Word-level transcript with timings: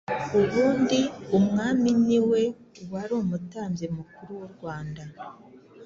ubundi 0.39 0.99
umwami 1.37 1.89
niwe 2.05 2.41
wari 2.91 3.13
umutambyi 3.21 3.87
mukuru 3.97 4.29
w'u 4.39 4.49
Rwanda. 4.55 5.03